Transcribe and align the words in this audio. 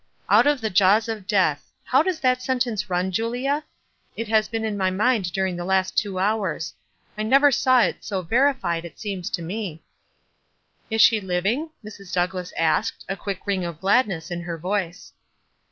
"Out 0.31 0.47
of 0.47 0.61
the 0.61 0.71
jaws 0.71 1.07
of 1.07 1.27
death. 1.27 1.71
How 1.83 2.01
does 2.01 2.19
that 2.21 2.41
sentence 2.41 2.89
run, 2.89 3.11
Julia? 3.11 3.63
It 4.17 4.27
has 4.29 4.47
been 4.47 4.65
in 4.65 4.75
my 4.75 4.89
mind 4.89 5.31
during 5.31 5.55
the 5.55 5.63
last 5.63 5.95
two 5.95 6.17
hours. 6.17 6.73
I 7.19 7.21
never 7.21 7.51
saw 7.51 7.81
it 7.81 7.97
so 8.03 8.23
verified, 8.23 8.83
it 8.83 8.99
seems 8.99 9.29
to 9.29 9.43
me." 9.43 9.83
"Is 10.89 11.03
she 11.03 11.21
living?" 11.21 11.69
Mrs. 11.85 12.11
Douglass 12.11 12.51
asked, 12.57 13.05
a 13.07 13.15
quick 13.15 13.45
ring 13.45 13.63
of 13.63 13.79
gladness 13.79 14.31
in 14.31 14.41
her 14.41 14.57
voice. 14.57 15.13